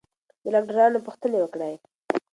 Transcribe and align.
له 0.43 0.47
ډاکټرانو 0.53 1.03
پوښتنې 1.05 1.37
وکړئ. 1.41 1.75